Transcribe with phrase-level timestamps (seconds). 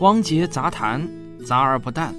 [0.00, 1.08] 汪杰杂谈，
[1.44, 2.14] 杂而不淡。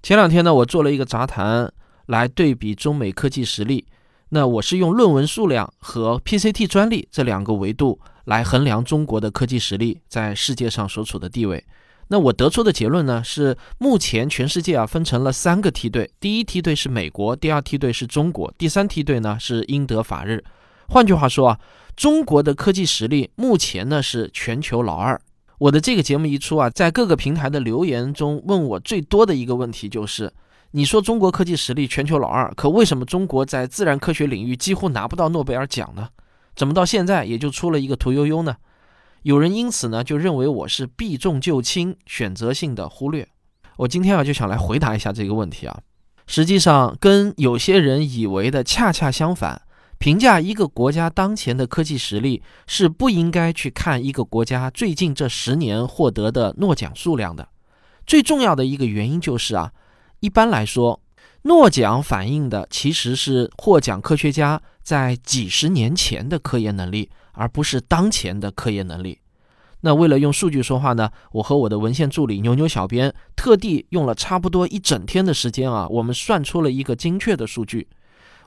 [0.00, 1.72] 前两天呢，我做了一个杂谈
[2.06, 3.84] 来对比中美科技实力。
[4.28, 11.64] 那我是用论文数量和 PCT 专利这两个维度来衡量中国的科技实力在世界上所处的地位。
[12.06, 20.44] 那我得出的结论呢是，目前全世界啊分成了三个梯队，第一梯队是美国，第二梯队是中国，第三梯队呢是英德法日。
[20.88, 21.60] 换句话说啊。
[21.96, 25.20] 中国的科技实力目前呢是全球老二。
[25.58, 30.32] 我的这个节目一出啊，在各个平台的留言中问我最多的一个问题就是：
[30.70, 36.08] 你说中国科技实力全球老二，可为什么中国在自然科学领域几乎拿不到诺贝尔奖呢？
[36.54, 38.58] 怎么到现在也就出了一个屠呦呦呢？
[39.22, 43.26] 有人因此呢就认为我是避重就轻、选择性的忽略。
[43.78, 45.80] 我今天啊就想来回答一下这个问题啊。
[46.28, 49.62] 实际上跟有些人以为的恰恰相反。
[49.98, 57.48] 评价一个国家当前的科技实力，是不应该去看一个国家最近这十年获得的诺奖数量的。
[58.06, 59.72] 最重要的一个原因就是啊，
[60.20, 61.00] 一般来说，
[61.42, 69.18] 诺奖反映的其实是获奖科学家在几十年前的科研能力，而不是当前的科研能力。
[69.80, 77.88] 那为了用数据说话呢，我和我的文献助理牛牛小编特地用了差不多一整天的时间啊，我们算出了一个精确的数据。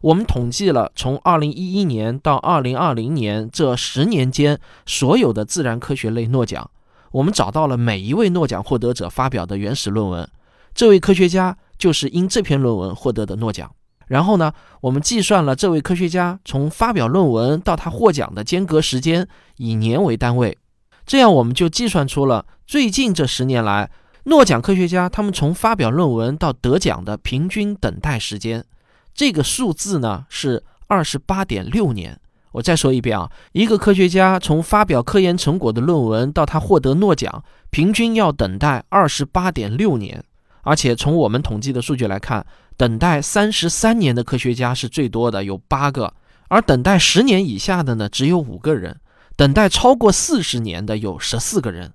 [0.02, 6.70] 我们统计了从2011年到2020年这十年间所有的自然科学类诺奖，
[7.12, 10.28] 我们找到了每一位诺奖获得者发表的原始论文，
[10.74, 13.70] 这位科学家就是因这篇论文获得的诺奖。
[14.08, 19.28] 然后呢，我们计算了这位科学家从发表论文到他获奖的间隔时间，
[19.58, 20.58] 以年为单位，
[21.06, 23.92] 这样我们就计算出了最近这十年来
[24.24, 28.66] 诺奖科学家他们从发表论文到得奖的平均等待时间。
[29.14, 32.20] 这个数字呢是二十八点六年。
[32.54, 40.24] 我再说一遍啊，一个科学家从发表科研成果的论文到他获得诺奖，平均要等待二十八点六年。
[40.64, 42.46] 而且从我们统计的数据来看，
[42.76, 46.14] 等待三十三年的科学家是最多的，有八个；
[46.50, 48.96] 而等待十年以下的呢，只有五个人；
[49.38, 51.94] 等待超过四十年的有十四个人。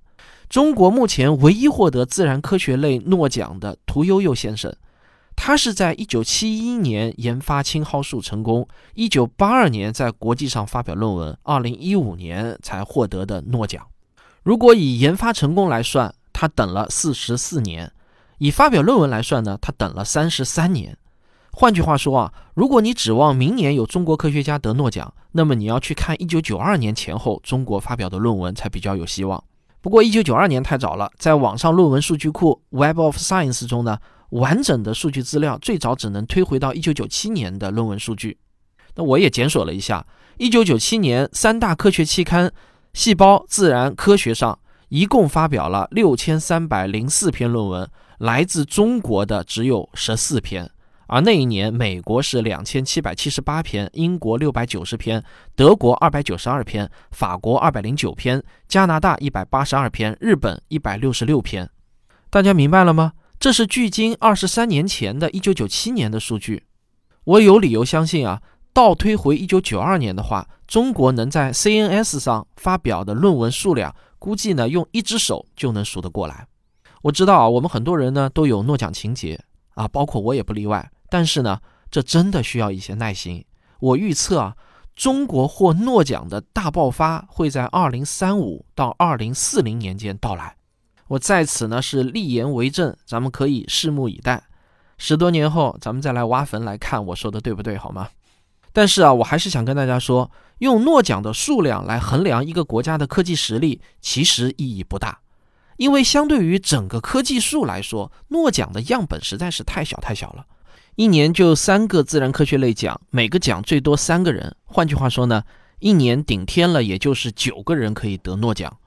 [0.49, 4.75] 中国目前唯一获得自然科学类诺奖的屠呦呦先生。
[5.39, 13.85] 他是在一九七一年研发青蒿素成功，一九八二年在国际上发表论文，二零一五年才获得的诺奖。
[14.43, 17.87] 如果以研发成功来算，他等了四十四年；
[18.39, 20.97] 以发表论文来算呢，他等了三十三年。
[21.53, 29.41] 换句话说啊，如果你指望明年有中国科学家得诺奖，那么你要去看一九九二年前后中国发表的论文才比较有希望。
[29.81, 33.99] 不过一九九二年太早了，在网上论文数据库 Web of Science 中呢。
[34.29, 38.37] 完整的数据资料最早只能推回到一九九七年的论文数据。
[38.95, 40.05] 那我也检索了一下，
[40.37, 42.47] 一九九七年三大科学期刊
[42.93, 44.57] 《细胞》《自然科学》上
[44.89, 50.69] 一共发表了六千三百零四篇论文，来自中国的只有十四篇。
[51.09, 55.23] 而那一年，美国是两千七百七十八篇，英国六百九十篇，
[55.55, 61.69] 德国二百九十二篇，法国二百零九篇，加拿大一百八十二篇，日本一百六十六篇。
[62.29, 63.13] 大家明白了吗？
[63.39, 66.63] 这是距今二十三年前的一九九七年的数据，
[67.23, 68.41] 我有理由相信啊，
[68.73, 76.47] 倒推回一九九二年的话，中国能在 CNS 上发表的论文数量，估计呢用一只手就能数得过来。
[77.03, 79.39] 我知道啊，我们很多人呢都有诺奖情节
[79.75, 80.91] 啊，包括我也不例外。
[81.07, 81.59] 但是呢，
[81.91, 83.45] 这真的需要一些耐心。
[83.79, 84.57] 我预测啊，
[84.95, 90.55] 中国获诺奖的大爆发会在二零三五到二零四零年间到来。
[91.07, 94.43] 我在此呢是立言为证，咱们可以拭目以待。
[94.97, 98.09] 十多年后，咱们再来挖坟来看我说的对不对，好吗？
[98.73, 100.29] 但是啊，我还是想跟大家说，
[100.59, 105.19] 用诺奖的数量来衡量一个国家的科技实力，其实意义不大，
[105.77, 110.45] 因为相对于整个科技树来说，诺奖的样本实在是太小太小了。
[110.95, 114.55] 一年就三个自然科学类奖，每个奖最多三个人。
[114.65, 115.43] 换句话说呢，
[115.79, 118.77] 一年顶天了，也就是九个人可以得诺奖。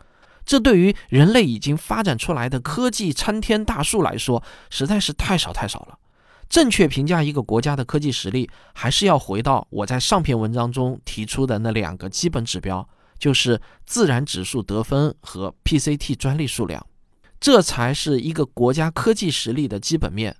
[0.50, 5.97] 这对于人类已经发展出来的科技参天大树来说，实在是太少太少了。
[6.49, 16.85] 正确评价一个国家的科技实力，还是要回到我在上篇文章中提出的那两个基本指标，就是自然指数得分和 PCT 专利数量，
[17.38, 20.35] 这才是一个国家科技实力的基本面。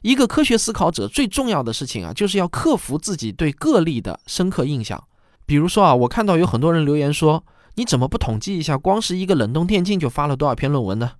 [0.00, 5.00] 一个科学思考者最重要的事情啊，就是要克服自己对个例的深刻印象。
[5.46, 7.44] 比如说啊，我看到有很多人留言说。
[7.74, 11.12] 你怎么不统计一下，光是一个冷冻电镜就发了多少篇论文呢？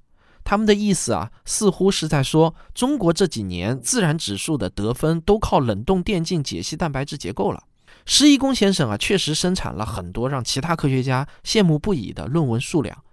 [0.44, 7.62] 他们的意思啊，似乎是在说中国这几年自然指数的得分都靠冷冻电镜解析蛋白质结构了。
[8.04, 13.04] 施一公先生啊，确实生产了很多让其他科学家羡慕不已的论文数量，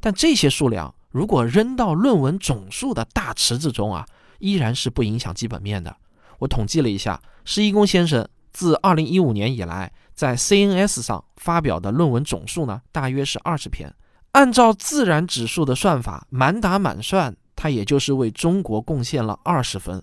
[0.00, 4.04] 但这些数量如果扔到论文总数的大池子中啊，
[4.40, 5.96] 依然是不影响基本面的。
[6.40, 13.94] 我统计了一下，施一公先生自2015年以来在 CNS 上发表的论文总数呢，大约是二十篇。
[14.32, 20.02] 按照自然指数的算法，满打满算，他也就是为中国贡献了二十分。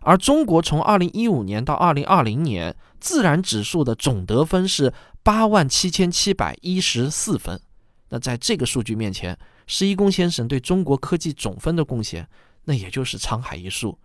[0.00, 7.60] 而中国从2015年到2020年，自然指数的总得分是八万七千七百一十四分。
[8.08, 12.28] 那在这个数据面前，施一公先生对中国科技总分的贡献，
[12.64, 13.98] 那也就是沧海一粟。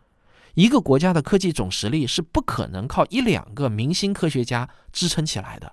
[0.56, 5.72] 一个国家的科技总实力是不可能靠一两个明星科学家支撑起来的，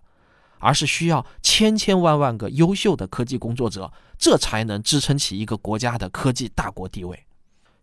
[0.58, 7.26] 而是需要千千万万个优秀的科技工作者，这才能支撑起一个国家的科技大国地位。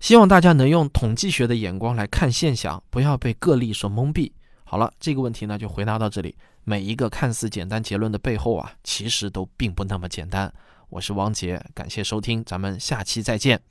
[0.02, 4.32] 希望大家能用统计学的眼光来看现象，不要被个例所蒙蔽。
[4.64, 6.36] 好了，这个问题呢就回答到这里。
[6.64, 10.54] 每一个看似简单结论的背后啊，其实都并不那么简单。
[10.90, 13.62] 我是王杰，感谢收听，咱们下期再见。